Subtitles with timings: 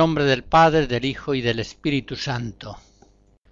[0.00, 2.78] Nombre del Padre, del Hijo y del Espíritu Santo.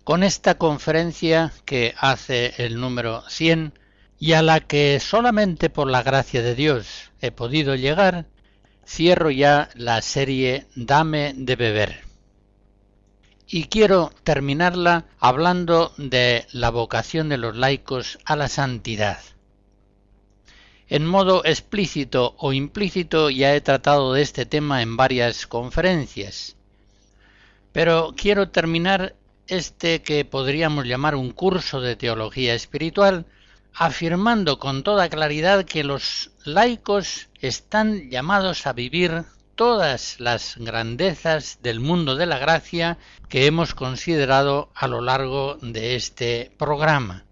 [0.02, 3.78] Con esta conferencia que hace el número 100
[4.18, 8.24] y a la que solamente por la gracia de Dios he podido llegar,
[8.86, 12.00] cierro ya la serie Dame de beber.
[13.46, 19.18] Y quiero terminarla hablando de la vocación de los laicos a la santidad.
[20.90, 26.56] En modo explícito o implícito ya he tratado de este tema en varias conferencias,
[27.72, 29.14] pero quiero terminar
[29.48, 33.26] este que podríamos llamar un curso de teología espiritual
[33.74, 39.24] afirmando con toda claridad que los laicos están llamados a vivir
[39.56, 42.96] todas las grandezas del mundo de la gracia
[43.28, 47.27] que hemos considerado a lo largo de este programa.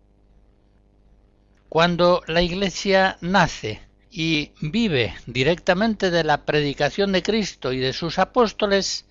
[1.77, 8.19] Cuando la Iglesia nace y vive directamente de la predicación de Cristo y de sus
[8.19, 9.05] apóstoles,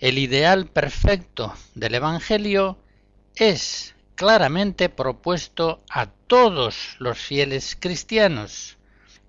[0.00, 2.76] el ideal perfecto del Evangelio
[3.36, 8.78] es claramente propuesto a todos los fieles cristianos,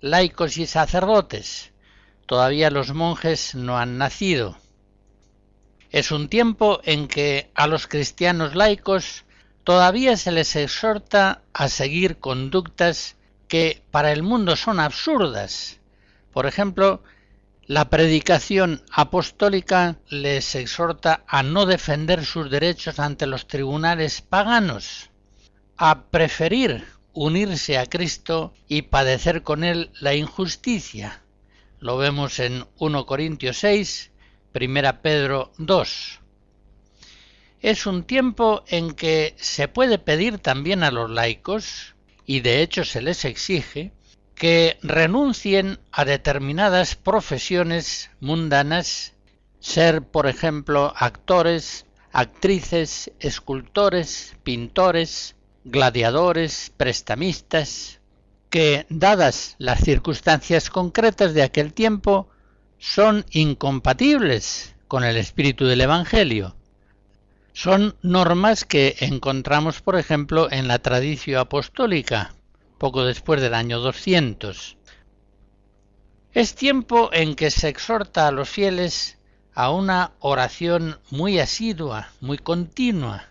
[0.00, 1.70] laicos y sacerdotes.
[2.26, 4.58] Todavía los monjes no han nacido.
[5.92, 9.24] Es un tiempo en que a los cristianos laicos
[9.70, 13.14] todavía se les exhorta a seguir conductas
[13.46, 15.78] que para el mundo son absurdas.
[16.32, 17.04] Por ejemplo,
[17.66, 25.10] la predicación apostólica les exhorta a no defender sus derechos ante los tribunales paganos,
[25.76, 31.22] a preferir unirse a Cristo y padecer con él la injusticia.
[31.78, 34.10] Lo vemos en 1 Corintios 6,
[34.52, 36.19] 1 Pedro 2
[37.60, 41.94] es un tiempo en que se puede pedir también a los laicos,
[42.24, 43.92] y de hecho se les exige,
[44.34, 49.12] que renuncien a determinadas profesiones mundanas,
[49.58, 58.00] ser, por ejemplo, actores, actrices, escultores, pintores, gladiadores, prestamistas,
[58.48, 62.30] que, dadas las circunstancias concretas de aquel tiempo,
[62.78, 66.56] son incompatibles con el espíritu del Evangelio
[67.52, 72.34] son normas que encontramos, por ejemplo, en la tradición apostólica,
[72.78, 74.76] poco después del año 200.
[76.32, 79.18] Es tiempo en que se exhorta a los fieles
[79.52, 83.24] a una oración muy asidua, muy continua,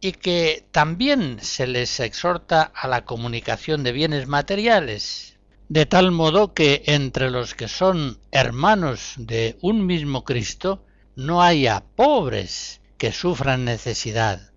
[0.00, 6.52] y que también se les exhorta a la comunicación de bienes materiales, de tal modo
[6.52, 10.84] que entre los que son hermanos de un mismo Cristo
[11.14, 14.52] no haya pobres, que sufran necesidad.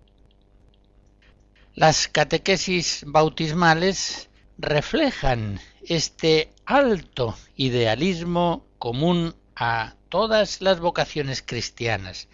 [1.74, 12.28] Las catequesis bautismales reflejan este alto idealismo común a todas las vocaciones cristianas.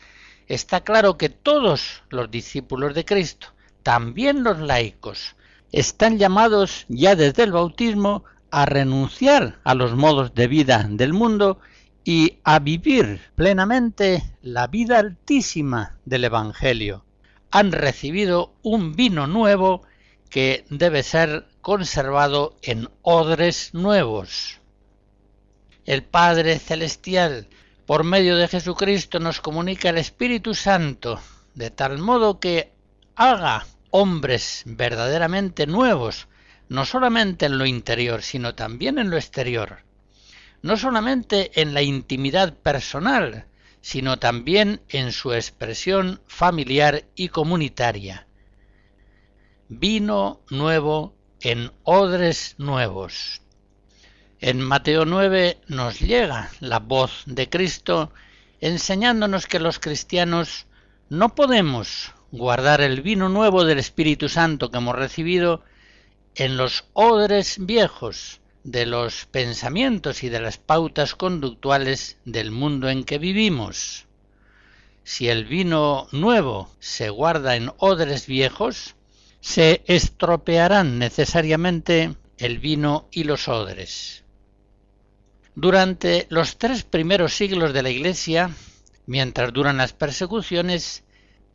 [0.49, 3.47] Está claro que todos los discípulos de Cristo,
[3.83, 5.35] también los laicos,
[5.71, 11.59] están llamados ya desde el bautismo a renunciar a los modos de vida del mundo
[12.05, 17.05] y a vivir plenamente la vida altísima del Evangelio.
[17.51, 19.83] Han recibido un vino nuevo
[20.31, 24.61] que debe ser conservado en odres nuevos.
[25.85, 27.49] El Padre Celestial,
[27.87, 31.21] por medio de Jesucristo, nos comunica el Espíritu Santo,
[31.55, 32.73] de tal modo que
[33.15, 36.29] haga hombres verdaderamente nuevos,
[36.69, 39.85] no solamente en lo interior, sino también en lo exterior
[40.63, 43.47] no solamente en la intimidad personal,
[43.81, 48.27] sino también en su expresión familiar y comunitaria.
[49.69, 53.43] Vino nuevo en odres nuevos.
[54.41, 58.13] En Mateo 9 nos llega la voz de Cristo
[58.61, 60.67] enseñándonos que los cristianos
[61.09, 65.63] no podemos guardar el vino nuevo del Espíritu Santo que hemos recibido
[66.35, 73.05] en los odres viejos, de los pensamientos y de las pautas conductuales del mundo en
[73.05, 74.07] que vivimos.
[75.05, 78.95] Si el vino nuevo se guarda en odres viejos,
[79.41, 84.25] se estropearán necesariamente el vino y los odres.
[85.55, 88.51] Durante los tres primeros siglos de la Iglesia,
[89.07, 91.03] mientras duran las persecuciones,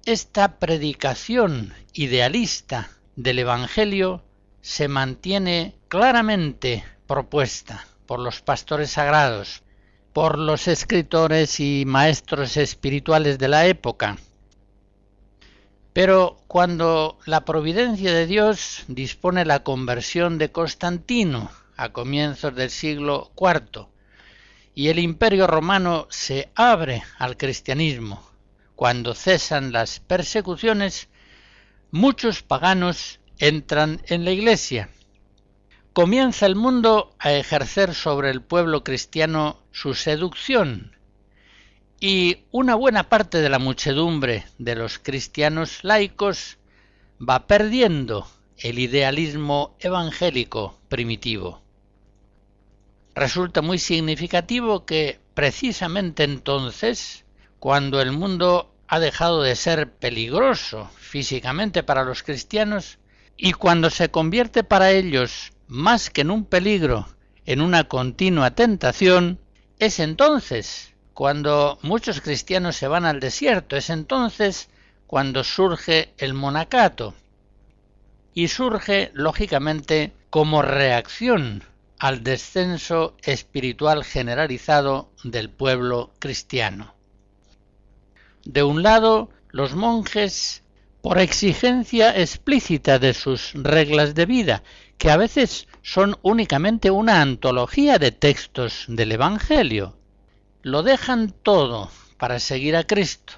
[0.06, 4.24] esta predicación idealista del Evangelio
[4.62, 9.64] se mantiene claramente propuesta por los pastores sagrados,
[10.14, 14.18] por los escritores y maestros espirituales de la época.
[15.94, 23.32] Pero cuando la providencia de Dios dispone la conversión de Constantino a comienzos del siglo
[23.36, 23.88] IV
[24.76, 28.22] y el imperio romano se abre al cristianismo,
[28.76, 31.10] cuando cesan las persecuciones,
[31.90, 34.90] muchos paganos entran en la iglesia
[35.98, 40.96] comienza el mundo a ejercer sobre el pueblo cristiano su seducción
[42.00, 46.60] y una buena parte de la muchedumbre de los cristianos laicos
[47.20, 48.28] va perdiendo
[48.60, 51.64] el idealismo evangélico primitivo.
[53.16, 57.26] Resulta muy significativo que precisamente entonces,
[57.58, 63.00] cuando el mundo ha dejado de ser peligroso físicamente para los cristianos
[63.36, 67.08] y cuando se convierte para ellos más que en un peligro,
[67.46, 69.40] en una continua tentación,
[69.80, 74.70] es entonces cuando muchos cristianos se van al desierto, es entonces
[75.08, 77.16] cuando surge el monacato.
[78.36, 81.64] Y surge, lógicamente, como reacción
[81.98, 86.94] al descenso espiritual generalizado del pueblo cristiano.
[88.46, 90.62] De un lado, los monjes,
[91.08, 94.64] por exigencia explícita de sus reglas de vida
[94.98, 99.98] que a veces son únicamente una antología de textos del Evangelio.
[100.64, 103.36] Lo dejan todo para seguir a Cristo.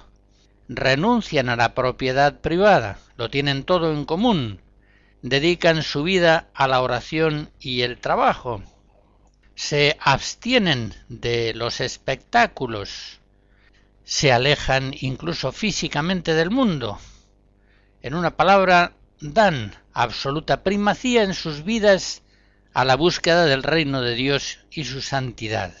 [0.68, 4.60] Renuncian a la propiedad privada, lo tienen todo en común.
[5.22, 8.64] Dedican su vida a la oración y el trabajo.
[9.54, 13.20] Se abstienen de los espectáculos.
[14.02, 16.98] Se alejan incluso físicamente del mundo.
[18.02, 22.22] En una palabra, dan absoluta primacía en sus vidas
[22.72, 25.74] a la búsqueda del reino de Dios y su santidad.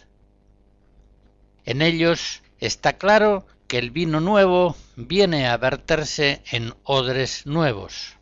[1.64, 8.16] En ellos está claro que el vino nuevo viene a verterse en odres nuevos.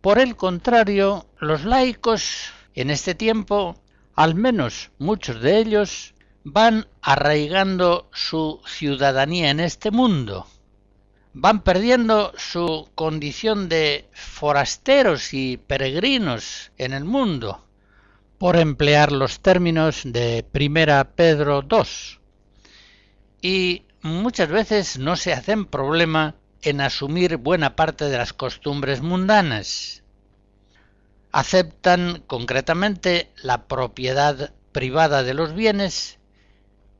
[0.00, 3.82] Por el contrario, los laicos en este tiempo,
[4.14, 6.14] al menos muchos de ellos,
[6.44, 10.46] van arraigando su ciudadanía en este mundo,
[11.32, 17.64] van perdiendo su condición de forasteros y peregrinos en el mundo,
[18.38, 22.18] por emplear los términos de Primera Pedro II.
[23.42, 30.02] Y muchas veces no se hacen problema en asumir buena parte de las costumbres mundanas.
[31.32, 36.19] Aceptan concretamente la propiedad privada de los bienes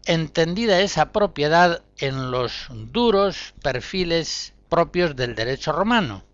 [0.06, 6.24] entendida esa propiedad en los duros perfiles propios del derecho romano.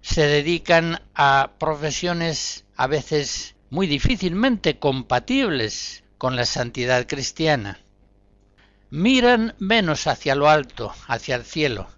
[0.00, 7.80] Se dedican a profesiones a veces muy difícilmente compatibles con la santidad cristiana.
[8.90, 11.88] Miran menos hacia lo alto, hacia el cielo,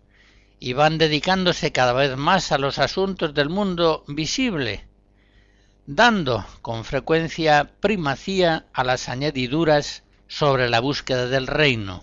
[0.61, 4.87] y van dedicándose cada vez más a los asuntos del mundo visible,
[5.87, 12.03] dando con frecuencia primacía a las añadiduras sobre la búsqueda del reino.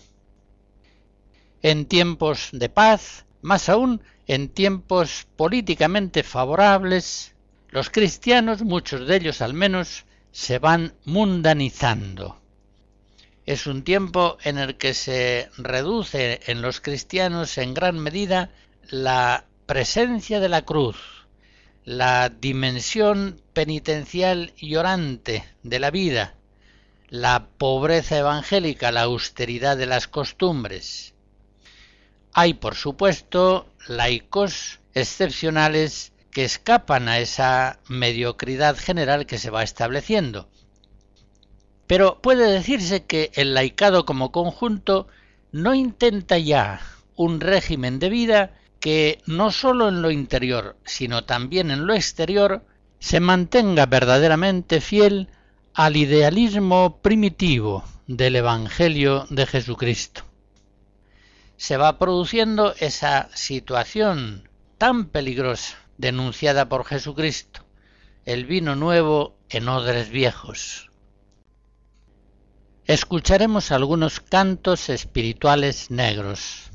[1.62, 7.36] En tiempos de paz, más aún en tiempos políticamente favorables,
[7.70, 12.42] los cristianos, muchos de ellos al menos, se van mundanizando.
[13.46, 18.52] Es un tiempo en el que se reduce en los cristianos en gran medida
[18.90, 20.98] la presencia de la cruz,
[21.84, 26.36] la dimensión penitencial y orante de la vida,
[27.12, 31.14] la pobreza evangélica, la austeridad de las costumbres.
[32.32, 40.48] Hay, por supuesto, laicos excepcionales que escapan a esa mediocridad general que se va estableciendo.
[41.86, 45.10] Pero puede decirse que el laicado como conjunto
[45.52, 46.80] no intenta ya
[47.18, 52.64] un régimen de vida que no sólo en lo interior, sino también en lo exterior,
[53.00, 55.28] se mantenga verdaderamente fiel
[55.74, 60.24] al idealismo primitivo del Evangelio de Jesucristo.
[61.56, 67.62] Se va produciendo esa situación tan peligrosa denunciada por Jesucristo,
[68.26, 70.90] el vino nuevo en odres viejos.
[72.86, 76.72] Escucharemos algunos cantos espirituales negros.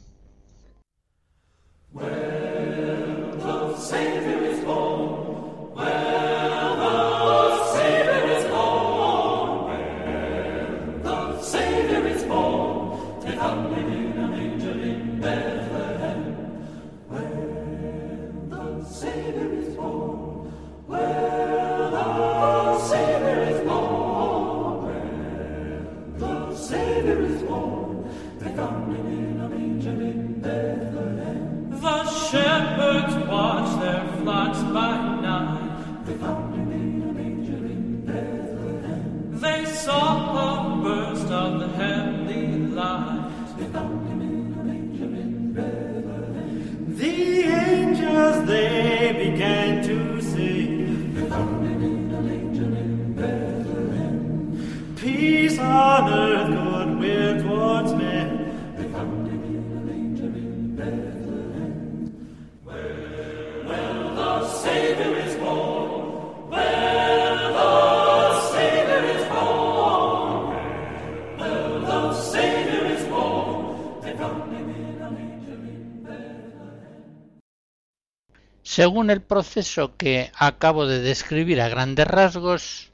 [78.76, 82.90] Según el proceso que acabo de describir a grandes rasgos,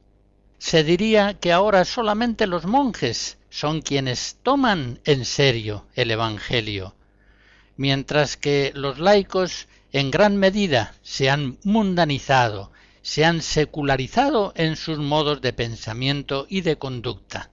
[0.58, 6.94] se diría que ahora solamente los monjes son quienes toman en serio el Evangelio,
[7.76, 12.70] mientras que los laicos en gran medida se han mundanizado,
[13.02, 17.50] se han secularizado en sus modos de pensamiento y de conducta.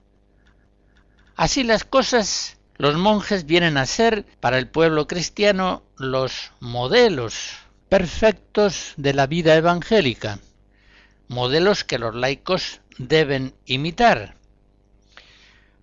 [1.34, 7.59] Así las cosas, los monjes vienen a ser para el pueblo cristiano los modelos
[7.90, 10.38] perfectos de la vida evangélica,
[11.26, 14.36] modelos que los laicos deben imitar.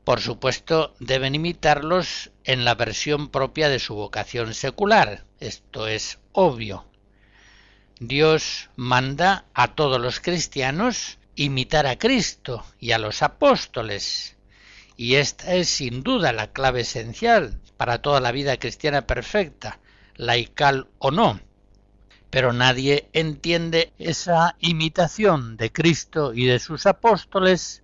[0.05, 5.25] Por supuesto, deben imitarlos en la versión propia de su vocación secular.
[5.41, 6.85] Esto es obvio.
[7.99, 14.37] Dios manda a todos los cristianos imitar a Cristo y a los apóstoles.
[14.95, 19.81] Y esta es sin duda la clave esencial para toda la vida cristiana perfecta,
[20.15, 21.41] laical o no.
[22.29, 27.83] Pero nadie entiende esa imitación de Cristo y de sus apóstoles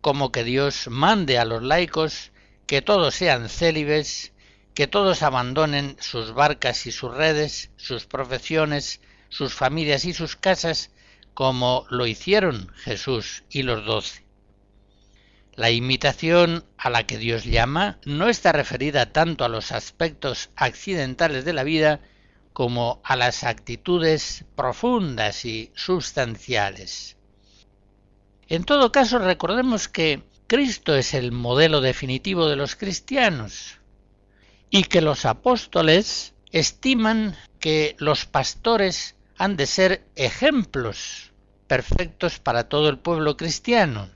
[0.00, 2.32] como que Dios mande a los laicos
[2.66, 4.32] que todos sean célibes,
[4.74, 10.90] que todos abandonen sus barcas y sus redes, sus profesiones, sus familias y sus casas,
[11.34, 14.24] como lo hicieron Jesús y los doce.
[15.54, 21.44] La imitación a la que Dios llama no está referida tanto a los aspectos accidentales
[21.44, 22.00] de la vida
[22.52, 27.16] como a las actitudes profundas y sustanciales.
[28.48, 33.78] En todo caso, recordemos que Cristo es el modelo definitivo de los cristianos
[34.68, 41.32] y que los apóstoles estiman que los pastores han de ser ejemplos
[41.66, 44.10] perfectos para todo el pueblo cristiano.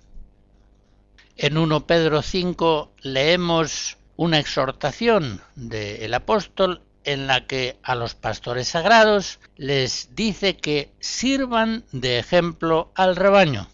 [1.37, 8.69] En 1 Pedro 5 leemos una exhortación del apóstol en la que a los pastores
[8.69, 13.69] sagrados les dice que sirvan de ejemplo al rebaño.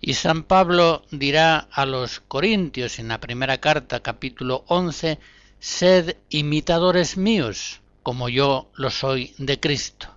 [0.00, 5.20] Y San Pablo dirá a los Corintios en la primera carta capítulo 11,
[5.60, 10.08] Sed imitadores míos, como yo lo soy de Cristo.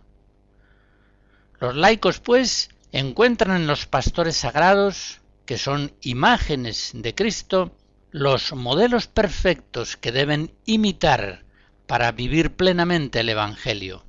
[1.60, 7.76] Los laicos, pues, encuentran en los pastores sagrados, que son imágenes de Cristo,
[8.12, 11.45] los modelos perfectos que deben imitar
[11.88, 14.04] para vivir plenamente el Evangelio.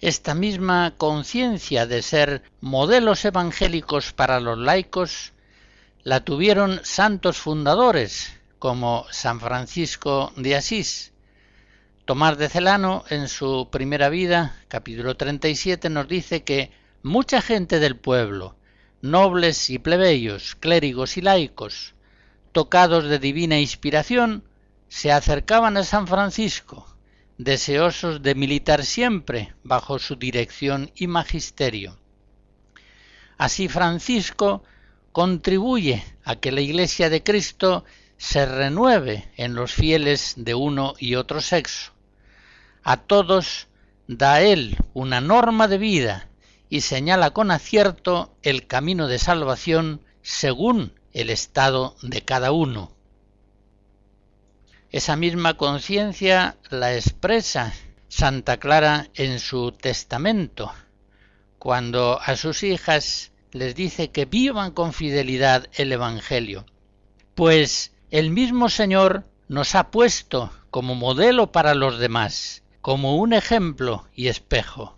[0.00, 5.32] Esta misma conciencia de ser modelos evangélicos para los laicos
[6.02, 11.12] la tuvieron santos fundadores como San Francisco de Asís.
[12.06, 16.70] Tomás de Celano, en su primera vida, capítulo 37, nos dice que
[17.02, 18.56] mucha gente del pueblo,
[19.02, 21.94] nobles y plebeyos, clérigos y laicos,
[22.52, 24.44] tocados de divina inspiración,
[24.90, 26.84] se acercaban a San Francisco,
[27.38, 31.96] deseosos de militar siempre bajo su dirección y magisterio.
[33.38, 34.64] Así Francisco
[35.12, 37.84] contribuye a que la Iglesia de Cristo
[38.18, 41.92] se renueve en los fieles de uno y otro sexo.
[42.82, 43.68] A todos
[44.08, 46.28] da él una norma de vida
[46.68, 52.92] y señala con acierto el camino de salvación según el estado de cada uno.
[54.92, 57.72] Esa misma conciencia la expresa
[58.08, 60.72] Santa Clara en su testamento,
[61.60, 66.66] cuando a sus hijas les dice que vivan con fidelidad el Evangelio,
[67.36, 74.08] pues el mismo Señor nos ha puesto como modelo para los demás, como un ejemplo
[74.12, 74.96] y espejo.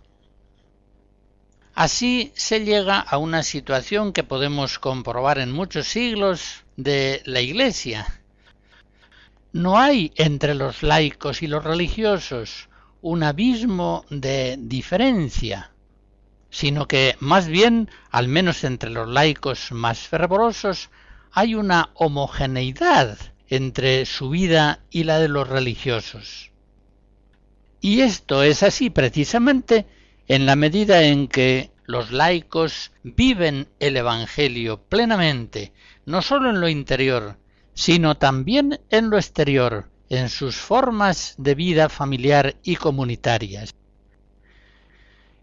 [1.75, 8.22] Así se llega a una situación que podemos comprobar en muchos siglos de la Iglesia,
[9.53, 12.69] no hay entre los laicos y los religiosos
[13.01, 15.71] un abismo de diferencia,
[16.49, 20.89] sino que más bien, al menos entre los laicos más fervorosos,
[21.31, 23.17] hay una homogeneidad
[23.47, 26.51] entre su vida y la de los religiosos.
[27.79, 29.85] Y esto es así precisamente
[30.27, 35.73] en la medida en que los laicos viven el Evangelio plenamente,
[36.05, 37.37] no sólo en lo interior,
[37.73, 43.73] sino también en lo exterior, en sus formas de vida familiar y comunitarias.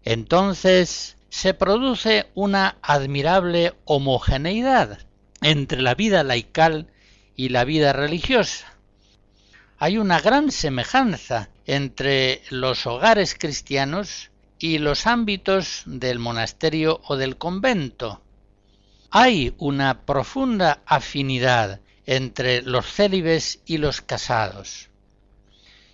[0.03, 4.99] Entonces se produce una admirable homogeneidad
[5.41, 6.87] entre la vida laical
[7.35, 8.73] y la vida religiosa.
[9.77, 17.37] Hay una gran semejanza entre los hogares cristianos y los ámbitos del monasterio o del
[17.37, 18.21] convento.
[19.09, 21.79] Hay una profunda afinidad
[22.11, 24.89] entre los célibes y los casados.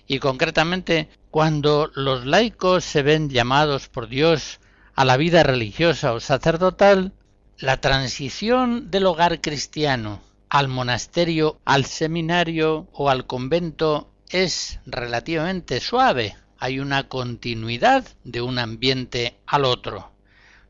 [0.08, 4.60] Y concretamente, cuando los laicos se ven llamados por Dios
[4.96, 7.14] a la vida religiosa o sacerdotal,
[7.60, 16.36] la transición del hogar cristiano al monasterio, al seminario o al convento es relativamente suave.
[16.58, 20.14] Hay una continuidad de un ambiente al otro.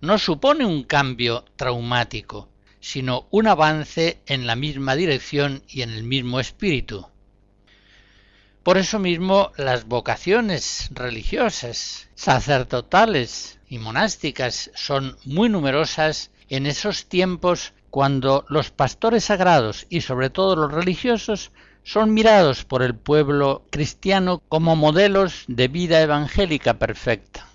[0.01, 6.03] No supone un cambio traumático, sino un avance en la misma dirección y en el
[6.03, 7.07] mismo espíritu.
[8.63, 17.73] Por eso mismo las vocaciones religiosas, sacerdotales y monásticas son muy numerosas en esos tiempos
[17.89, 21.51] cuando los pastores sagrados y sobre todo los religiosos
[21.83, 27.47] son mirados por el pueblo cristiano como modelos de vida evangélica perfecta.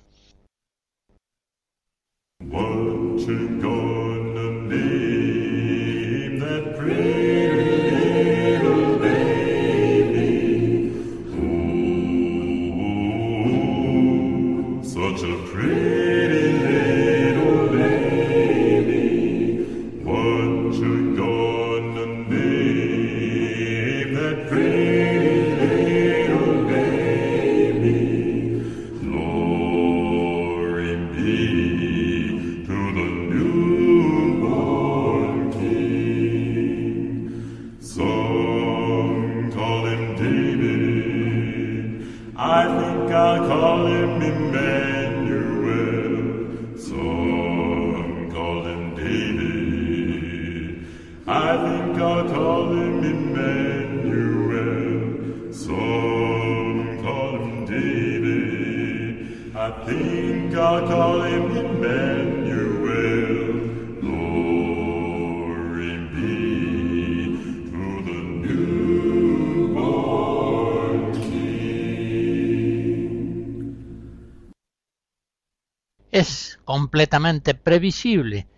[76.11, 78.49] Es completamente previsible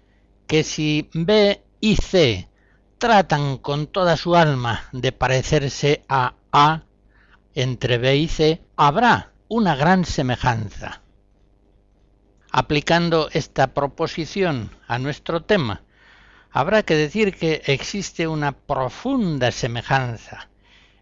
[0.47, 2.49] que si B y C
[2.97, 6.85] tratan con toda su alma de parecerse a A,
[7.55, 11.03] entre B y C habrá una gran semejanza.
[12.51, 15.83] Aplicando esta proposición a nuestro tema,
[16.51, 20.49] habrá que decir que existe una profunda semejanza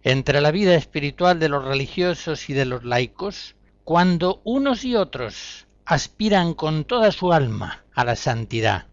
[0.02, 5.66] entre la vida espiritual de los religiosos y de los laicos, cuando unos y otros
[5.84, 8.86] aspiran con toda su alma a la santidad.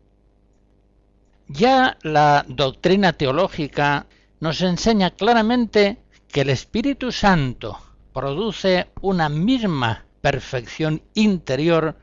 [1.48, 4.06] Ya la doctrina teológica
[4.40, 7.80] nos enseña claramente que el Espíritu Santo
[8.14, 11.98] produce una misma perfección interior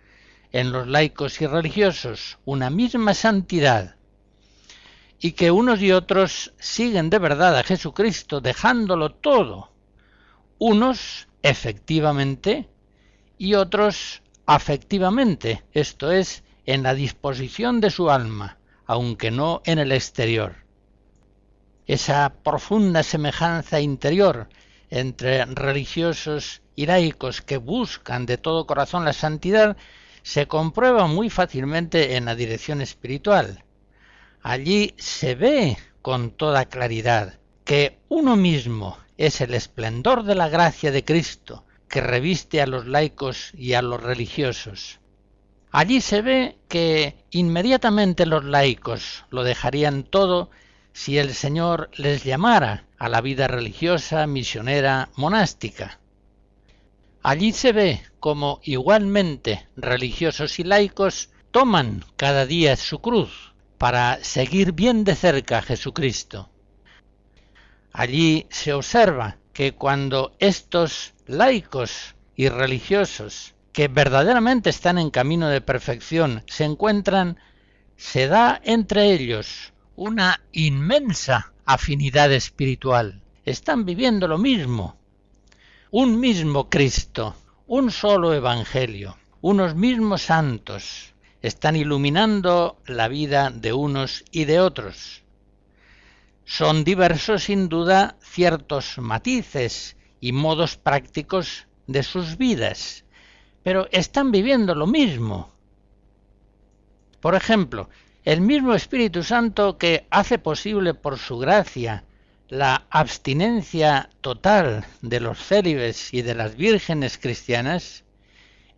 [0.52, 3.96] en los laicos y religiosos, una misma santidad,
[5.20, 9.72] y que unos y otros siguen de verdad a Jesucristo dejándolo todo,
[10.58, 12.68] unos efectivamente
[13.38, 19.92] y otros afectivamente, esto es, en la disposición de su alma, aunque no en el
[19.92, 20.56] exterior.
[21.86, 24.48] Esa profunda semejanza interior
[24.90, 29.76] entre religiosos y laicos que buscan de todo corazón la santidad
[30.22, 33.64] se comprueba muy fácilmente en la dirección espiritual.
[34.42, 40.90] Allí se ve con toda claridad que uno mismo es el esplendor de la gracia
[40.90, 45.00] de Cristo que reviste a los laicos y a los religiosos.
[45.70, 50.50] Allí se ve que inmediatamente los laicos lo dejarían todo
[50.96, 56.00] si el Señor les llamara a la vida religiosa, misionera, monástica.
[57.22, 64.72] Allí se ve como igualmente religiosos y laicos toman cada día su cruz para seguir
[64.72, 66.48] bien de cerca a Jesucristo.
[67.92, 75.60] Allí se observa que cuando estos laicos y religiosos que verdaderamente están en camino de
[75.60, 77.38] perfección se encuentran,
[77.98, 84.98] se da entre ellos una inmensa afinidad espiritual, están viviendo lo mismo.
[85.90, 87.34] Un mismo Cristo,
[87.66, 95.22] un solo Evangelio, unos mismos santos, están iluminando la vida de unos y de otros.
[96.44, 103.06] Son diversos sin duda ciertos matices y modos prácticos de sus vidas,
[103.62, 105.54] pero están viviendo lo mismo.
[107.20, 107.88] Por ejemplo,
[108.26, 112.02] el mismo Espíritu Santo que hace posible por su gracia
[112.48, 118.02] la abstinencia total de los célibes y de las vírgenes cristianas,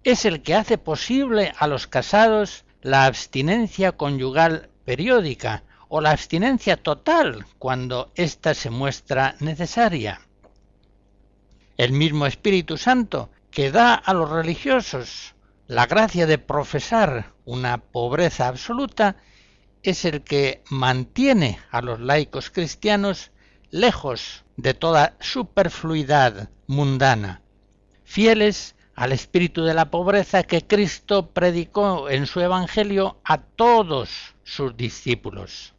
[0.05, 6.77] es el que hace posible a los casados la abstinencia conyugal periódica o la abstinencia
[6.77, 10.21] total cuando ésta se muestra necesaria.
[11.79, 15.35] El mismo Espíritu Santo que da a los religiosos
[15.68, 19.16] la gracia de profesar una pobreza absoluta
[19.83, 23.33] es el que mantiene a los laicos cristianos
[23.70, 27.42] lejos de toda superfluidad mundana,
[28.02, 34.74] fieles al espíritu de la pobreza que Cristo predicó en su Evangelio a todos sus
[34.74, 35.74] discípulos.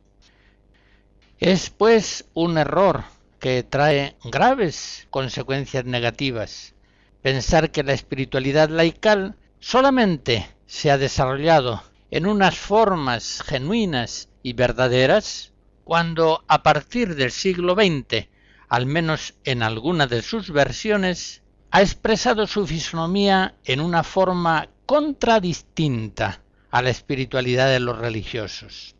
[1.39, 3.05] Es pues un error
[3.39, 6.75] que trae graves consecuencias negativas
[7.23, 15.51] pensar que la espiritualidad laical solamente se ha desarrollado en unas formas genuinas y verdaderas
[15.83, 18.27] cuando a partir del siglo XX,
[18.67, 21.41] al menos en alguna de sus versiones,
[21.71, 26.41] ha expresado su fisonomía en una forma contradistinta
[26.71, 28.95] a la espiritualidad de los religiosos.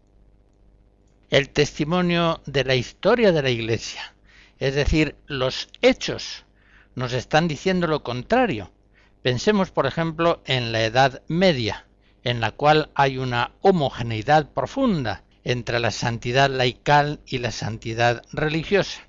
[1.30, 4.15] El testimonio de la historia de la Iglesia,
[4.58, 6.45] es decir, los hechos,
[6.95, 8.72] nos están diciendo lo contrario.
[9.22, 11.86] Pensemos, por ejemplo, en la Edad Media,
[12.24, 19.02] en la cual hay una homogeneidad profunda entre la santidad laical y la santidad religiosa.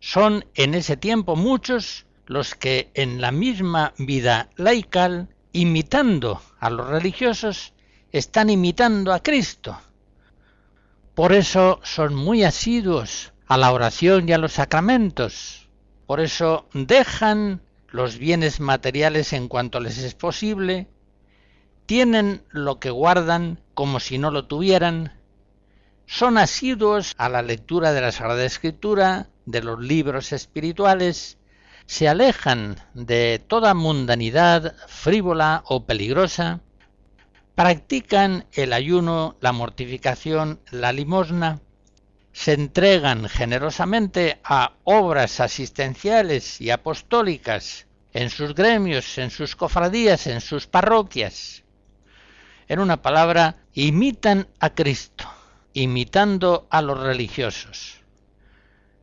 [0.00, 6.86] Son en ese tiempo muchos los que en la misma vida laical, imitando a los
[6.88, 7.72] religiosos,
[8.12, 9.78] están imitando a Cristo.
[11.14, 15.68] Por eso son muy asiduos a la oración y a los sacramentos.
[16.06, 20.88] Por eso dejan los bienes materiales en cuanto les es posible,
[21.86, 25.12] tienen lo que guardan como si no lo tuvieran,
[26.06, 31.38] son asiduos a la lectura de la Sagrada Escritura, de los libros espirituales,
[31.86, 36.60] se alejan de toda mundanidad frívola o peligrosa,
[37.54, 41.60] practican el ayuno, la mortificación, la limosna,
[42.38, 50.40] se entregan generosamente a obras asistenciales y apostólicas en sus gremios, en sus cofradías, en
[50.40, 51.64] sus parroquias.
[52.68, 55.24] En una palabra, imitan a Cristo,
[55.72, 58.02] imitando a los religiosos.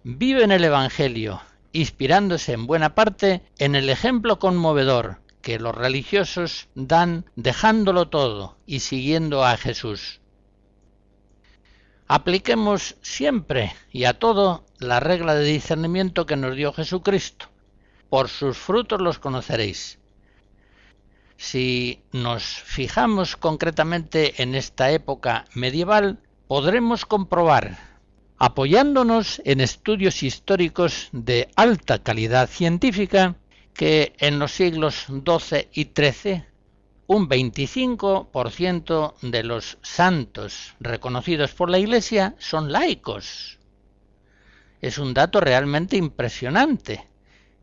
[0.04, 1.42] Viven el Evangelio,
[1.74, 8.80] inspirándose en buena parte en el ejemplo conmovedor que los religiosos dan dejándolo todo y
[8.80, 10.22] siguiendo a Jesús.
[12.08, 17.48] Apliquemos siempre y a todo la regla de discernimiento que nos dio Jesucristo.
[18.10, 19.98] Por sus frutos los conoceréis.
[21.38, 27.80] Si nos fijamos concretamente en esta época medieval, podremos comprobar,
[28.38, 33.36] apoyándonos en estudios históricos de alta calidad científica,
[33.74, 36.46] que en los siglos XII y XIII
[37.08, 43.60] un 25% de los santos reconocidos por la Iglesia son laicos.
[44.82, 47.08] Es un dato realmente impresionante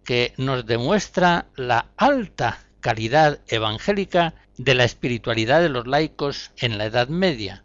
[0.04, 6.86] que nos demuestra la alta calidad evangélica de la espiritualidad de los laicos en la
[6.86, 7.64] Edad Media.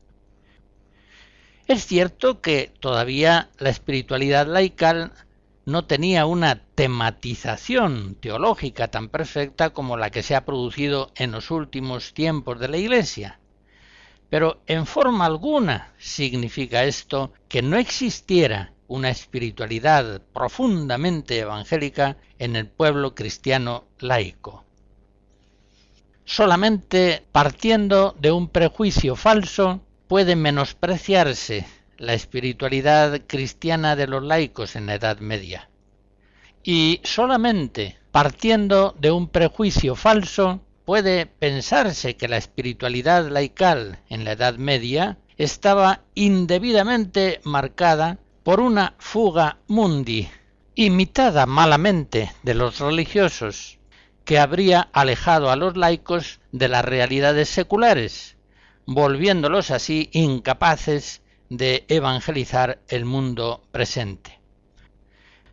[1.67, 5.11] Es cierto que todavía la espiritualidad laical
[5.67, 11.51] no tenía una tematización teológica tan perfecta como la que se ha producido en los
[11.51, 13.41] últimos tiempos de la Iglesia.
[14.29, 22.67] Pero en forma alguna significa esto que no existiera una espiritualidad profundamente evangélica en el
[22.67, 24.63] pueblo cristiano laico.
[26.23, 34.85] Solamente partiendo de un prejuicio falso puede menospreciarse la espiritualidad cristiana de los laicos en
[34.85, 35.69] la Edad Media.
[36.63, 44.31] Y solamente partiendo de un prejuicio falso puede pensarse que la espiritualidad laical en la
[44.33, 50.29] Edad Media estaba indebidamente marcada por una fuga mundi,
[50.75, 53.79] imitada malamente de los religiosos,
[54.23, 58.37] que habría alejado a los laicos de las realidades seculares,
[58.85, 64.39] volviéndolos así incapaces de evangelizar el mundo presente.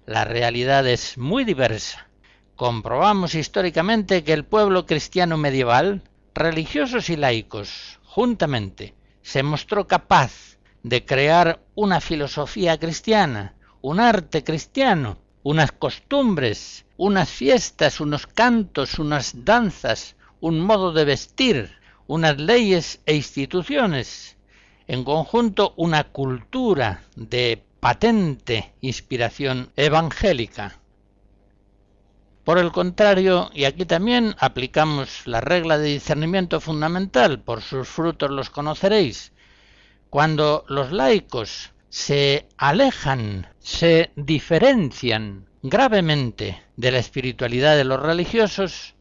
[0.07, 2.09] la realidad es muy diversa.
[2.57, 6.02] Comprobamos históricamente que el pueblo cristiano medieval,
[6.35, 15.16] religiosos y laicos, juntamente, se mostró capaz de crear una filosofía cristiana, un arte cristiano,
[15.42, 23.14] unas costumbres, unas fiestas, unos cantos, unas danzas, un modo de vestir, unas leyes e
[23.14, 24.37] instituciones,
[24.87, 30.79] en conjunto una cultura de patente inspiración evangélica.
[32.44, 38.31] Por el contrario, y aquí también aplicamos la regla de discernimiento fundamental, por sus frutos
[38.31, 39.33] los conoceréis,
[40.11, 48.94] cuando los laicos se alejan, se diferencian gravemente de la espiritualidad de los religiosos,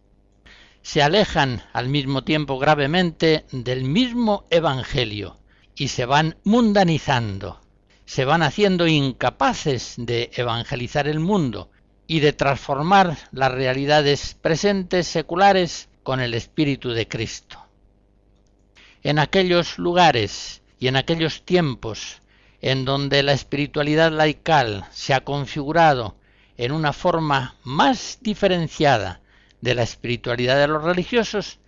[0.81, 5.37] se alejan al mismo tiempo gravemente del mismo Evangelio
[5.75, 7.59] y se van mundanizando,
[8.05, 11.69] se van haciendo incapaces de evangelizar el mundo
[12.07, 17.59] y de transformar las realidades presentes seculares con el Espíritu de Cristo.
[19.03, 22.21] En aquellos lugares y en aquellos tiempos
[22.61, 26.15] en donde la espiritualidad laical se ha configurado
[26.57, 29.21] en una forma más diferenciada
[29.59, 31.59] de la espiritualidad de los religiosos,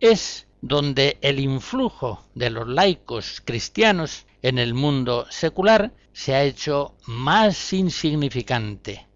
[0.00, 6.94] es donde el influjo de los laicos cristianos en el mundo secular se ha hecho
[7.06, 9.08] más insignificante.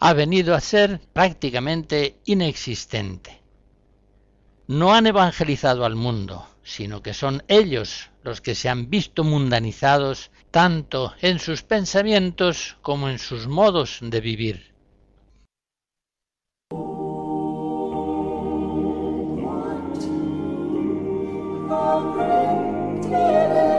[0.00, 3.42] Ha venido a ser prácticamente inexistente.
[4.66, 10.30] No han evangelizado al mundo, sino que son ellos los que se han visto mundanizados
[10.50, 14.73] tanto en sus pensamientos como en sus modos de vivir.
[21.84, 23.73] Amen.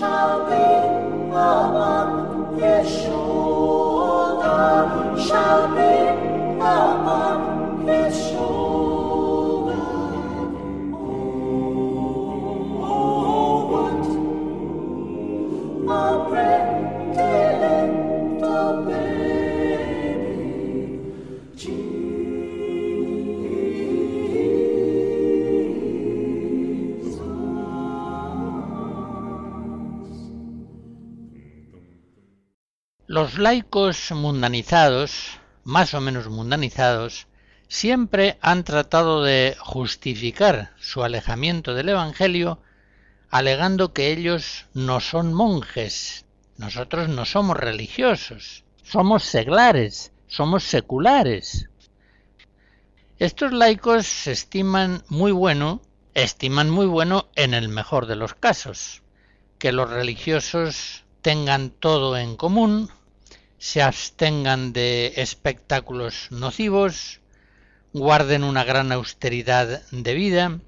[0.00, 0.46] shall
[5.74, 5.89] be
[33.20, 37.26] Los laicos mundanizados, más o menos mundanizados,
[37.68, 42.62] siempre han tratado de justificar su alejamiento del Evangelio
[43.28, 46.24] alegando que ellos no son monjes,
[46.56, 51.68] nosotros no somos religiosos, somos seglares, somos seculares.
[53.18, 55.82] Estos laicos se estiman muy bueno,
[56.14, 59.02] estiman muy bueno en el mejor de los casos,
[59.58, 62.88] que los religiosos tengan todo en común,
[63.60, 67.20] se abstengan de espectáculos nocivos,
[67.92, 70.60] guarden una gran austeridad de vida,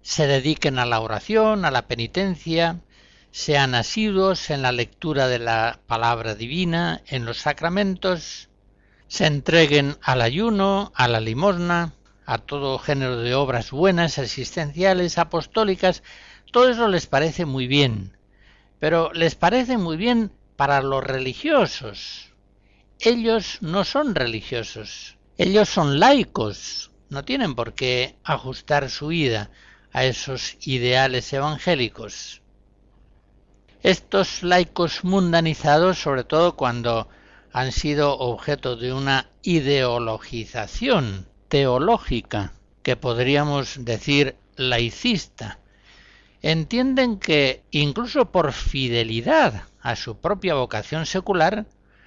[0.00, 2.80] se dediquen a la oración, a la penitencia,
[3.30, 8.48] sean asiduos en la lectura de la palabra divina, en los sacramentos,
[9.06, 11.92] se entreguen al ayuno, a la limosna,
[12.24, 16.02] a todo género de obras buenas, existenciales, apostólicas,
[16.50, 18.16] todo eso les parece muy bien,
[18.78, 22.32] pero les parece muy bien para los religiosos.
[23.00, 29.50] Ellos no son religiosos, ellos son laicos, no tienen por qué ajustar su vida
[29.92, 32.42] a esos ideales evangélicos.
[33.82, 37.08] Estos laicos mundanizados, sobre todo cuando
[37.52, 45.58] han sido objeto de una ideologización teológica, que podríamos decir laicista,
[46.44, 51.64] entienden que incluso por fidelidad a su propia vocación secular,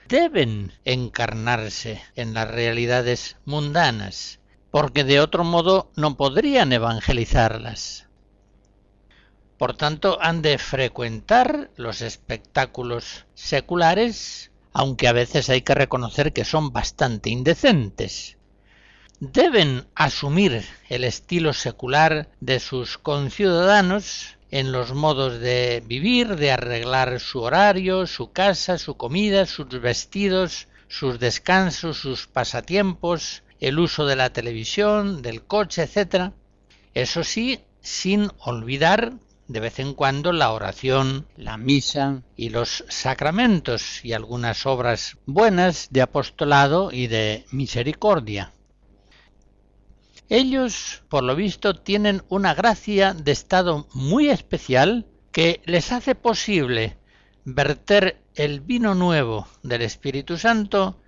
[0.07, 8.05] deben encarnarse en las realidades mundanas, porque de otro modo no podrían evangelizarlas.
[9.57, 16.45] Por tanto, han de frecuentar los espectáculos seculares, aunque a veces hay que reconocer que
[16.45, 18.36] son bastante indecentes.
[19.19, 27.19] Deben asumir el estilo secular de sus conciudadanos en los modos de vivir, de arreglar
[27.19, 34.17] su horario, su casa, su comida, sus vestidos, sus descansos, sus pasatiempos, el uso de
[34.17, 36.33] la televisión, del coche, etc.
[36.93, 39.13] Eso sí, sin olvidar
[39.47, 45.87] de vez en cuando la oración, la misa y los sacramentos y algunas obras buenas
[45.89, 48.53] de apostolado y de misericordia.
[50.29, 56.97] Ellos, por lo visto, tienen una gracia de estado muy especial que les hace posible
[57.45, 60.99] verter el vino nuevo del Espíritu Santo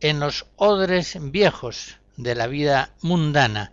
[0.00, 3.72] en los odres viejos de la vida mundana,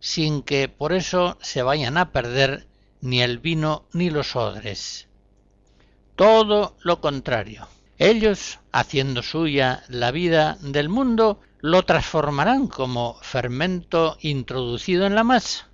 [0.00, 2.66] sin que por eso se vayan a perder
[3.00, 5.08] ni el vino ni los odres.
[6.14, 7.68] Todo lo contrario.
[7.98, 15.68] Ellos, haciendo suya la vida del mundo, lo transformarán como fermento introducido en la masa.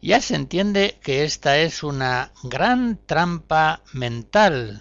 [0.00, 4.80] Ya se entiende que esta es una gran trampa mental,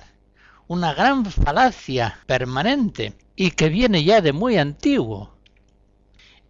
[0.67, 5.35] una gran falacia permanente y que viene ya de muy antiguo.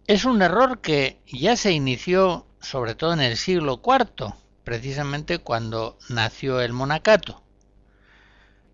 [0.06, 5.96] Es un error que ya se inició sobre todo en el siglo IV, precisamente cuando
[6.10, 7.42] nació el monacato.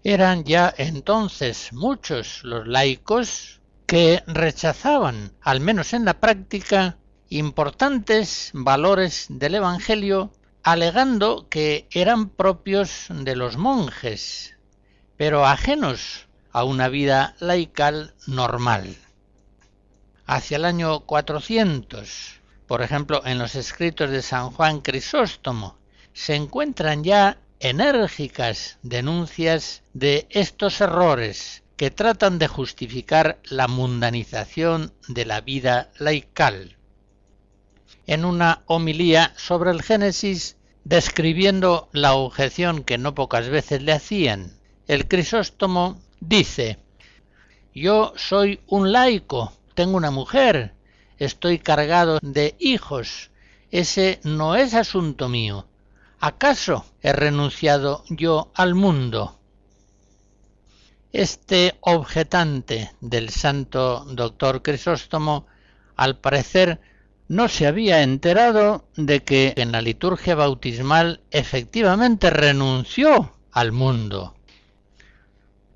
[0.03, 3.58] Eran ya entonces muchos los laicos
[3.89, 6.99] que rechazaban, al menos en la práctica,
[7.31, 10.31] importantes valores del Evangelio,
[10.63, 14.59] alegando que eran propios de los monjes,
[15.17, 18.95] pero ajenos a una vida laical normal.
[20.27, 25.79] Hacia el año 400, por ejemplo, en los escritos de San Juan Crisóstomo,
[26.13, 35.25] se encuentran ya enérgicas denuncias de estos errores que tratan de justificar la mundanización de
[35.25, 36.77] la vida laical.
[38.07, 44.59] En una homilía sobre el Génesis, describiendo la objeción que no pocas veces le hacían,
[44.89, 46.79] el Crisóstomo dice
[47.73, 50.75] Yo soy un laico, tengo una mujer,
[51.19, 53.31] estoy cargado de hijos,
[53.71, 55.69] ese no es asunto mío.
[56.19, 59.38] ¿Acaso he renunciado yo al mundo?
[61.13, 65.47] Este objetante del santo doctor Crisóstomo,
[65.97, 66.81] al parecer,
[67.29, 74.35] no se había enterado de que en la liturgia bautismal efectivamente renunció al mundo.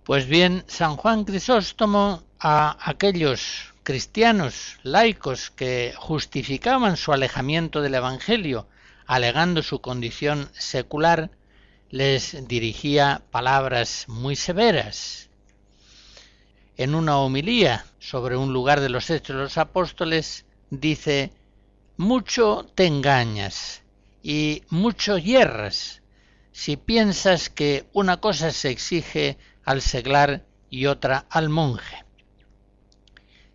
[0.04, 8.66] Pues bien, San Juan Crisóstomo a aquellos cristianos laicos que justificaban su alejamiento del Evangelio
[9.06, 11.30] alegando su condición secular,
[11.92, 15.28] les dirigía palabras muy severas.
[16.78, 21.32] En una homilía sobre un lugar de los Hechos de los Apóstoles dice,
[21.98, 23.82] mucho te engañas
[24.22, 26.00] y mucho hierras
[26.50, 32.06] si piensas que una cosa se exige al seglar y otra al monje.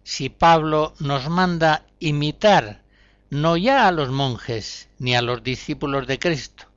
[0.03, 2.83] Si Pablo nos manda imitar
[3.31, 6.67] no ya a los monjes ni a los discípulos de Cristo,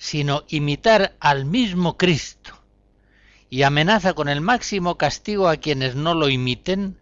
[0.00, 2.58] sino imitar al mismo Cristo,
[3.50, 6.98] y amenaza con el máximo castigo a quienes no lo imiten,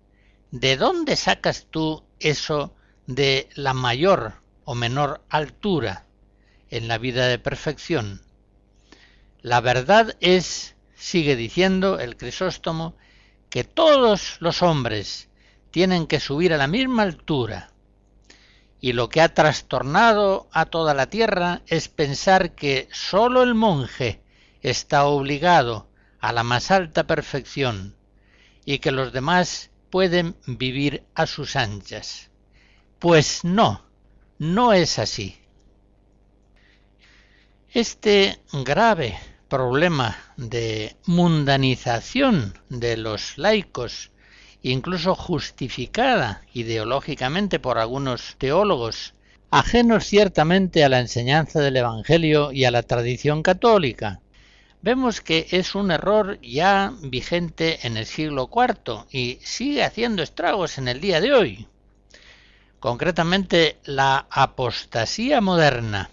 [0.50, 2.74] ¿de dónde sacas tú eso
[3.06, 4.34] de la mayor
[4.64, 6.06] o menor altura
[6.70, 8.20] en la vida de perfección?
[9.42, 12.96] La verdad es, sigue diciendo el Crisóstomo,
[13.48, 15.28] que todos los hombres
[15.70, 17.70] tienen que subir a la misma altura,
[18.80, 24.22] y lo que ha trastornado a toda la tierra es pensar que sólo el monje
[24.62, 25.88] está obligado
[26.20, 27.96] a la más alta perfección
[28.64, 32.30] y que los demás pueden vivir a sus anchas.
[32.98, 33.84] Pues no,
[34.38, 35.38] no es así.
[37.70, 39.18] Este grave
[39.48, 44.10] problema de mundanización de los laicos
[44.62, 49.14] incluso justificada ideológicamente por algunos teólogos,
[49.50, 54.20] ajenos ciertamente a la enseñanza del Evangelio y a la tradición católica.
[54.82, 60.78] Vemos que es un error ya vigente en el siglo IV y sigue haciendo estragos
[60.78, 61.66] en el día de hoy.
[62.78, 66.10] Concretamente, la apostasía moderna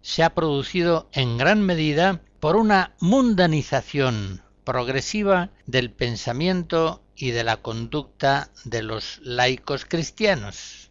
[0.00, 7.58] se ha producido en gran medida por una mundanización progresiva del pensamiento y de la
[7.58, 10.90] conducta de los laicos cristianos.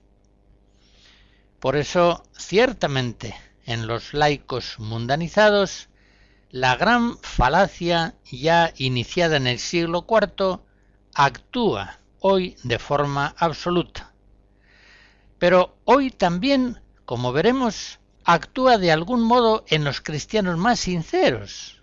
[1.60, 5.90] Por eso, ciertamente, en los laicos mundanizados,
[6.50, 10.60] la gran falacia ya iniciada en el siglo IV
[11.14, 14.14] actúa hoy de forma absoluta.
[15.40, 21.82] Pero hoy también, como veremos, actúa de algún modo en los cristianos más sinceros,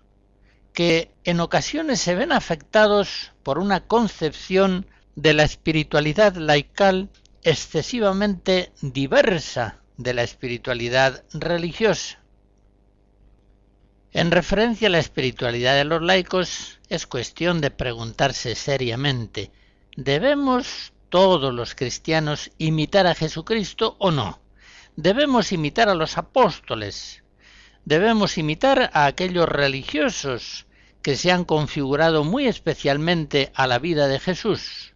[0.73, 7.09] que en ocasiones se ven afectados por una concepción de la espiritualidad laical
[7.43, 12.19] excesivamente diversa de la espiritualidad religiosa.
[14.13, 19.51] En referencia a la espiritualidad de los laicos, es cuestión de preguntarse seriamente,
[19.95, 24.41] ¿debemos todos los cristianos imitar a Jesucristo o no?
[24.97, 27.20] ¿Debemos imitar a los apóstoles?
[27.85, 30.67] ¿Debemos imitar a aquellos religiosos
[31.01, 34.93] que se han configurado muy especialmente a la vida de Jesús?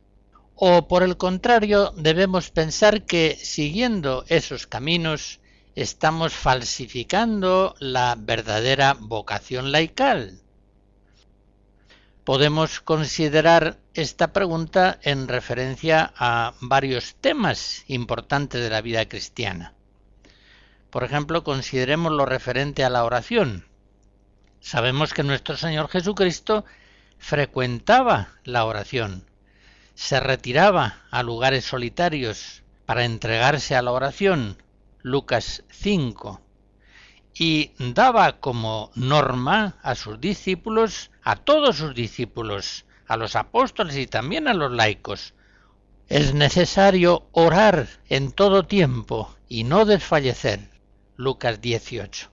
[0.56, 5.40] ¿O por el contrario debemos pensar que siguiendo esos caminos
[5.76, 10.40] estamos falsificando la verdadera vocación laical?
[12.24, 19.75] Podemos considerar esta pregunta en referencia a varios temas importantes de la vida cristiana.
[20.96, 23.68] Por ejemplo, consideremos lo referente a la oración.
[24.62, 26.64] Sabemos que nuestro Señor Jesucristo
[27.18, 29.30] frecuentaba la oración,
[29.93, 34.64] se retiraba a lugares solitarios para entregarse a la oración,
[35.02, 36.39] Lucas 5,
[37.34, 44.08] y daba como norma a sus discípulos, a todos sus discípulos, a los apóstoles y
[44.08, 45.34] también a los laicos.
[46.08, 50.74] Es necesario orar en todo tiempo y no desfallecer.
[51.18, 52.32] Lucas 18.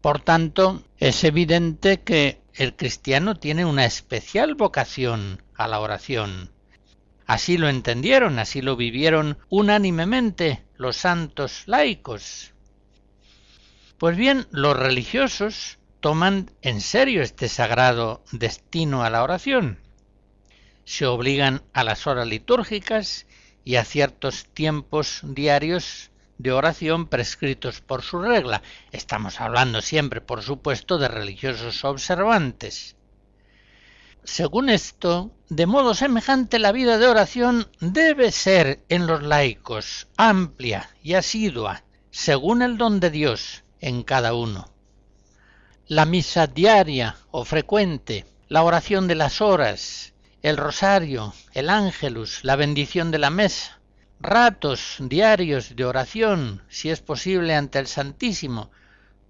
[0.00, 6.50] Por tanto, es evidente que el cristiano tiene una especial vocación a la oración.
[7.26, 12.54] Así lo entendieron, así lo vivieron unánimemente los santos laicos.
[13.98, 19.78] Pues bien, los religiosos toman en serio este sagrado destino a la oración.
[20.84, 23.26] Se obligan a las horas litúrgicas
[23.64, 28.62] y a ciertos tiempos diarios de oración prescritos por su regla.
[28.92, 32.96] Estamos hablando siempre, por supuesto, de religiosos observantes.
[34.24, 40.90] Según esto, de modo semejante la vida de oración debe ser en los laicos amplia
[41.02, 44.70] y asidua, según el don de Dios en cada uno.
[45.86, 50.12] La misa diaria o frecuente, la oración de las horas,
[50.42, 53.77] el rosario, el ángelus, la bendición de la mesa,
[54.20, 58.70] ratos diarios de oración, si es posible, ante el Santísimo,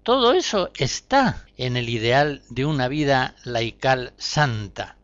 [0.03, 4.97] todo eso está en el ideal de una vida laical santa.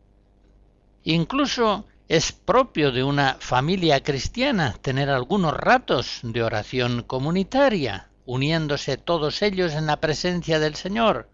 [1.04, 9.42] Incluso es propio de una familia cristiana tener algunos ratos de oración comunitaria, uniéndose todos
[9.42, 11.28] ellos en la presencia del Señor.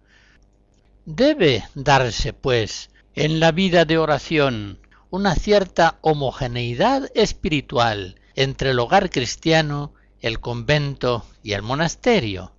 [1.06, 4.78] Debe darse, pues, en la vida de oración
[5.10, 12.52] una cierta homogeneidad espiritual entre el hogar cristiano, el convento y el monasterio.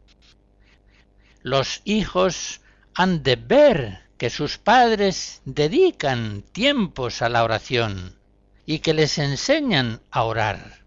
[1.41, 2.61] Los hijos
[2.95, 8.15] han de ver que sus padres dedican tiempos a la oración
[8.65, 10.83] y que les enseñan a orar.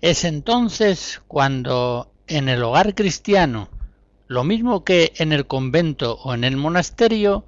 [0.00, 3.70] Es entonces cuando en el hogar cristiano,
[4.26, 7.46] lo mismo que en el convento o en el monasterio,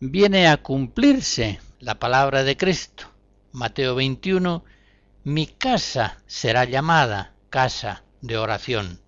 [0.00, 3.04] viene a cumplirse la palabra de Cristo.
[3.52, 4.64] Mateo 21,
[5.26, 9.00] mi casa será llamada casa de oración.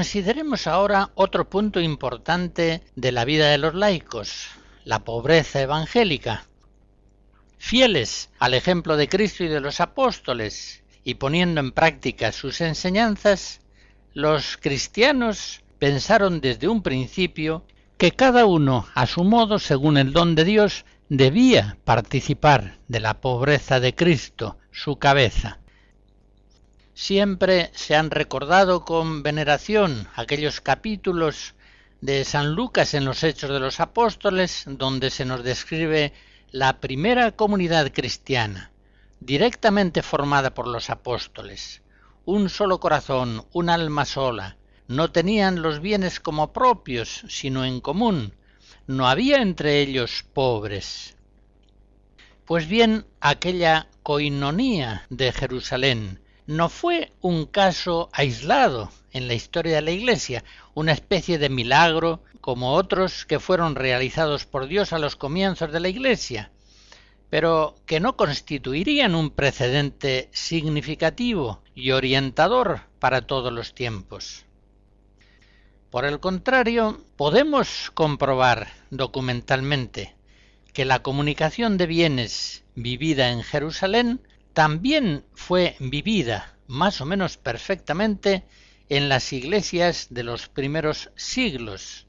[0.00, 4.46] Consideremos ahora otro punto importante de la vida de los laicos,
[4.86, 6.46] la pobreza evangélica.
[7.58, 13.60] Fieles al ejemplo de Cristo y de los apóstoles, y poniendo en práctica sus enseñanzas,
[14.14, 17.66] los cristianos pensaron desde un principio
[17.98, 23.20] que cada uno a su modo, según el don de Dios, debía participar de la
[23.20, 25.59] pobreza de Cristo, su cabeza.
[27.02, 31.54] Siempre se han recordado con veneración aquellos capítulos
[32.02, 36.12] de San Lucas en los Hechos de los Apóstoles, donde se nos describe
[36.50, 38.70] la primera comunidad cristiana,
[39.18, 41.80] directamente formada por los apóstoles.
[42.26, 48.34] Un solo corazón, un alma sola, no tenían los bienes como propios, sino en común.
[48.86, 51.16] No había entre ellos pobres.
[52.44, 56.20] Pues bien, aquella coinonía de Jerusalén
[56.50, 60.42] no fue un caso aislado en la historia de la Iglesia,
[60.74, 65.78] una especie de milagro como otros que fueron realizados por Dios a los comienzos de
[65.78, 66.50] la Iglesia,
[67.28, 74.44] pero que no constituirían un precedente significativo y orientador para todos los tiempos.
[75.88, 80.16] Por el contrario, podemos comprobar documentalmente
[80.72, 84.20] que la comunicación de bienes vivida en Jerusalén
[84.52, 88.44] también fue vivida más o menos perfectamente
[88.88, 92.06] en las iglesias de los primeros siglos.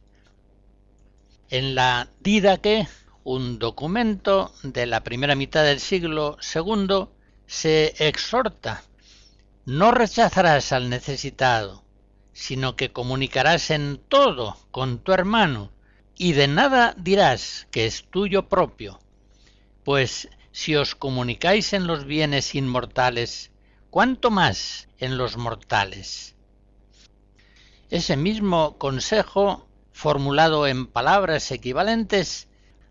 [1.49, 2.87] En la Didaque,
[3.23, 7.07] un documento de la primera mitad del siglo II,
[7.45, 8.83] se exhorta
[9.65, 11.83] no rechazarás al necesitado,
[12.33, 15.71] sino que comunicarás en todo con tu hermano,
[16.17, 18.99] y de nada dirás que es tuyo propio,
[19.83, 23.51] pues si os comunicáis en los bienes inmortales,
[23.89, 26.35] ¿cuánto más en los mortales?
[27.89, 32.47] Ese mismo consejo, formulado en palabras equivalentes,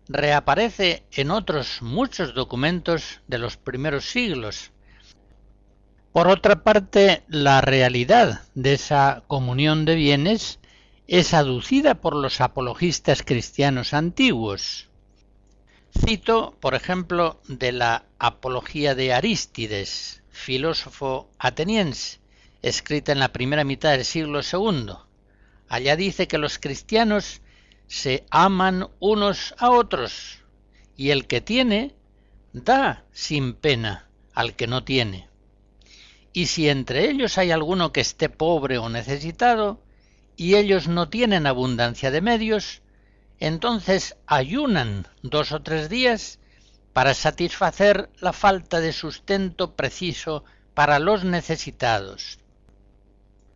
[0.07, 4.71] reaparece en otros muchos documentos de los primeros siglos.
[6.11, 10.59] Por otra parte, la realidad de esa comunión de bienes
[11.07, 14.90] es aducida por los apologistas cristianos antiguos.
[15.97, 22.19] Cito, por ejemplo, de la Apología de Arístides, filósofo ateniense,
[22.61, 24.93] escrita en la primera mitad del siglo II.
[25.67, 27.41] Allá dice que los cristianos
[27.87, 30.39] se aman unos a otros,
[30.95, 31.93] y el que tiene
[32.53, 35.27] da sin pena al que no tiene.
[36.31, 39.81] Y si entre ellos hay alguno que esté pobre o necesitado,
[40.37, 42.81] y ellos no tienen abundancia de medios,
[43.41, 46.39] entonces ayunan dos o tres días
[46.93, 52.39] para satisfacer la falta de sustento preciso para los necesitados.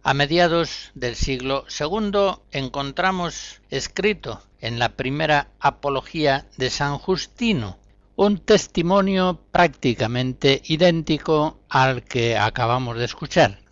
[0.04, 7.78] A mediados del siglo II encontramos escrito en la primera apología de San Justino
[8.16, 13.65] un testimonio prácticamente idéntico al que acabamos de escuchar.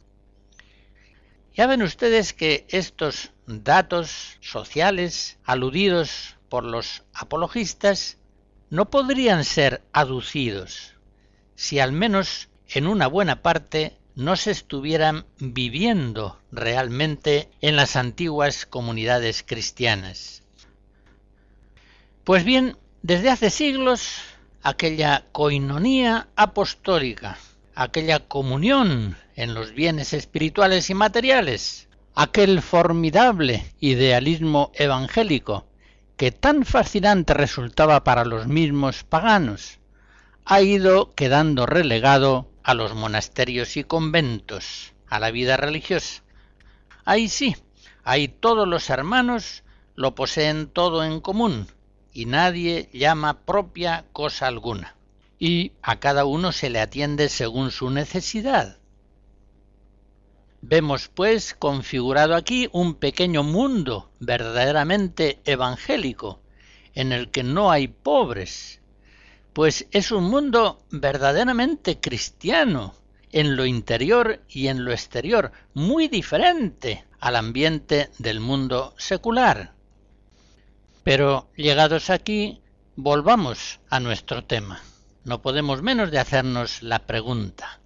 [1.55, 8.17] Ya ven ustedes que estos datos sociales aludidos por los apologistas
[8.69, 10.93] no podrían ser aducidos
[11.55, 18.65] si al menos en una buena parte no se estuvieran viviendo realmente en las antiguas
[18.65, 20.43] comunidades cristianas.
[22.23, 24.17] Pues bien, desde hace siglos
[24.61, 27.37] aquella coinonía apostólica,
[27.75, 35.65] aquella comunión en los bienes espirituales y materiales, aquel formidable idealismo evangélico
[36.17, 39.79] que tan fascinante resultaba para los mismos paganos,
[40.45, 46.23] ha ido quedando relegado a los monasterios y conventos, a la vida religiosa.
[47.05, 47.55] Ahí sí,
[48.03, 49.63] ahí todos los hermanos
[49.95, 51.67] lo poseen todo en común,
[52.13, 54.95] y nadie llama propia cosa alguna,
[55.45, 58.77] y a cada uno se le atiende según su necesidad.
[60.61, 66.39] Vemos, pues, configurado aquí un pequeño mundo verdaderamente evangélico,
[66.95, 68.79] en el que no hay pobres,
[69.51, 72.95] pues es un mundo verdaderamente cristiano,
[73.33, 79.73] en lo interior y en lo exterior, muy diferente al ambiente del mundo secular.
[81.03, 82.61] Pero llegados aquí,
[82.95, 84.81] volvamos a nuestro tema.
[85.25, 87.79] No podemos menos de hacernos la pregunta.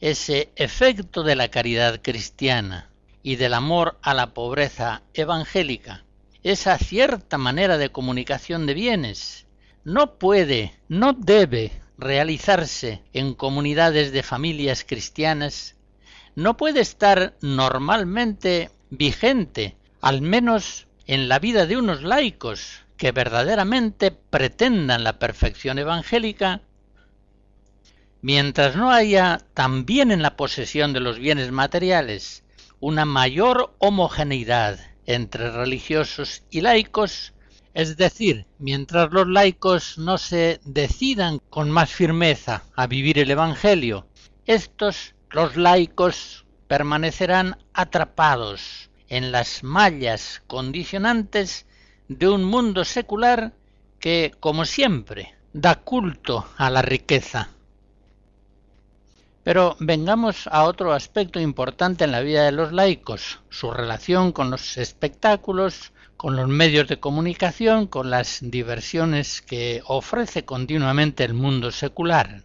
[0.00, 2.90] Ese efecto de la caridad cristiana
[3.22, 6.04] y del amor a la pobreza evangélica,
[6.42, 9.46] esa cierta manera de comunicación de bienes,
[9.84, 15.76] no puede, no debe realizarse en comunidades de familias cristianas,
[16.36, 24.10] no puede estar normalmente vigente, al menos en la vida de unos laicos que verdaderamente
[24.10, 26.62] pretendan la perfección evangélica
[28.22, 32.44] mientras no haya también en la posesión de los bienes materiales
[32.80, 37.34] una mayor homogeneidad entre religiosos y laicos,
[37.74, 44.08] es decir, mientras los laicos no se decidan con más firmeza a vivir el Evangelio,
[44.46, 51.66] estos, los laicos, permanecerán atrapados en las mallas condicionantes
[52.08, 53.52] de un mundo secular
[53.98, 57.50] que, como siempre, da culto a la riqueza.
[59.42, 64.50] Pero vengamos a otro aspecto importante en la vida de los laicos, su relación con
[64.50, 71.70] los espectáculos, con los medios de comunicación, con las diversiones que ofrece continuamente el mundo
[71.70, 72.42] secular.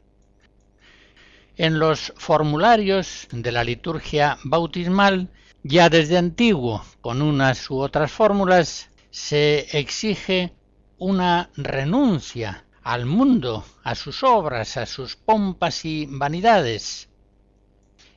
[1.57, 5.29] En los formularios de la liturgia bautismal,
[5.63, 10.53] ya desde antiguo, con unas u otras fórmulas, se exige
[10.97, 17.09] una renuncia al mundo, a sus obras, a sus pompas y vanidades.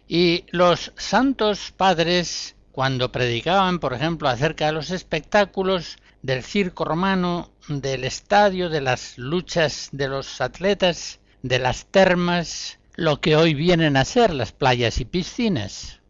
[0.08, 7.50] Y los santos padres, cuando predicaban, por ejemplo, acerca de los espectáculos, del circo romano,
[7.68, 13.96] del estadio, de las luchas de los atletas, de las termas, lo que hoy vienen
[13.96, 16.00] a ser las playas y piscinas.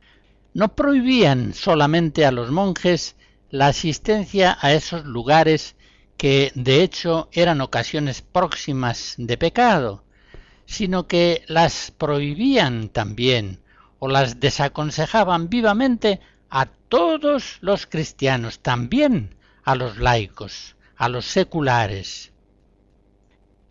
[0.53, 3.17] No prohibían solamente a los monjes
[3.55, 5.77] la asistencia a esos lugares
[6.17, 10.03] que de hecho eran ocasiones próximas de pecado,
[10.67, 13.61] sino que las prohibían también
[14.01, 16.19] o las desaconsejaban vivamente
[16.51, 22.33] a todos los cristianos, también a los laicos, a los seculares.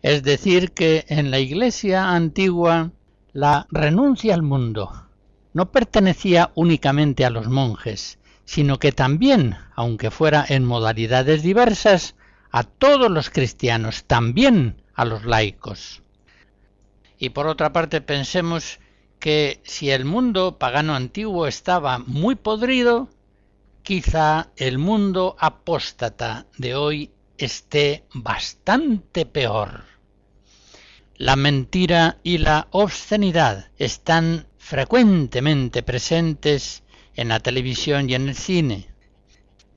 [0.00, 2.92] Es decir, que en la Iglesia antigua
[3.34, 5.10] la renuncia al mundo
[5.52, 12.14] no pertenecía únicamente a los monjes, sino que también, aunque fuera en modalidades diversas,
[12.50, 16.02] a todos los cristianos, también a los laicos.
[17.18, 18.78] Y por otra parte pensemos
[19.18, 23.08] que si el mundo pagano antiguo estaba muy podrido,
[23.82, 29.84] quizá el mundo apóstata de hoy esté bastante peor.
[31.16, 36.83] La mentira y la obscenidad están frecuentemente presentes
[37.16, 38.88] en la televisión y en el cine.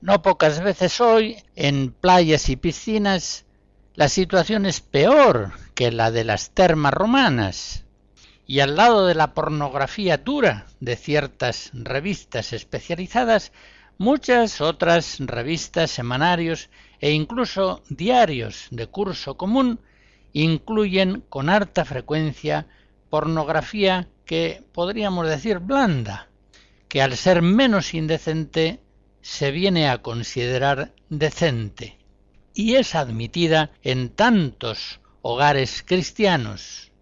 [0.00, 3.46] No pocas veces hoy, en playas y piscinas,
[3.94, 7.84] la situación es peor que la de las termas romanas.
[8.46, 13.52] Y al lado de la pornografía dura de ciertas revistas especializadas,
[13.98, 16.70] muchas otras revistas, semanarios
[17.00, 19.80] e incluso diarios de curso común
[20.32, 22.66] incluyen con harta frecuencia
[23.10, 26.28] pornografía que podríamos decir blanda,
[26.88, 28.80] que al ser menos indecente
[29.20, 31.98] se viene a considerar decente
[32.54, 36.92] y es admitida en tantos hogares cristianos.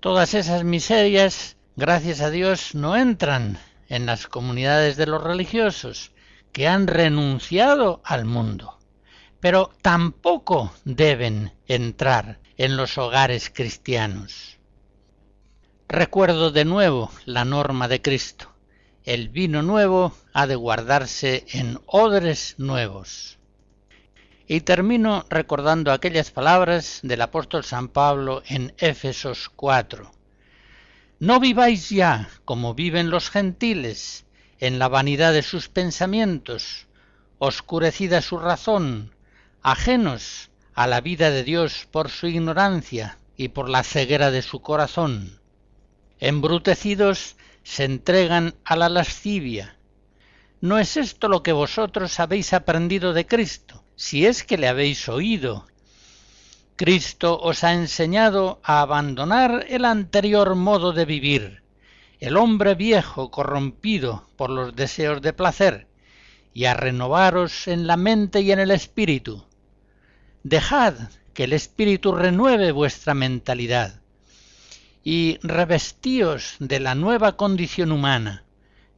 [0.00, 3.58] Todas esas miserias, gracias a Dios, no entran
[3.88, 6.12] en las comunidades de los religiosos,
[6.52, 8.78] que han renunciado al mundo,
[9.40, 14.58] pero tampoco deben entrar en los hogares cristianos.
[15.88, 18.53] Recuerdo de nuevo la norma de Cristo
[19.04, 23.38] el vino nuevo ha de guardarse en odres nuevos.
[24.46, 30.10] Y termino recordando aquellas palabras del apóstol San Pablo en Éfesos 4.
[31.18, 34.24] No viváis ya como viven los gentiles,
[34.58, 36.86] en la vanidad de sus pensamientos,
[37.38, 39.14] oscurecida su razón,
[39.62, 44.60] ajenos a la vida de Dios por su ignorancia y por la ceguera de su
[44.60, 45.40] corazón,
[46.20, 49.76] embrutecidos se entregan a la lascivia.
[50.60, 55.08] ¿No es esto lo que vosotros habéis aprendido de Cristo, si es que le habéis
[55.08, 55.66] oído?
[56.76, 61.62] Cristo os ha enseñado a abandonar el anterior modo de vivir,
[62.20, 65.88] el hombre viejo corrompido por los deseos de placer,
[66.52, 69.44] y a renovaros en la mente y en el espíritu.
[70.42, 70.94] Dejad
[71.32, 74.03] que el espíritu renueve vuestra mentalidad
[75.04, 78.44] y revestíos de la nueva condición humana,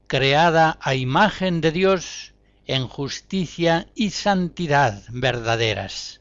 [0.07, 2.33] creada a imagen de Dios
[2.67, 6.21] en justicia y santidad verdaderas.